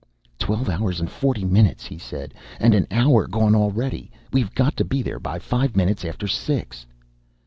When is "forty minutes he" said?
1.11-1.99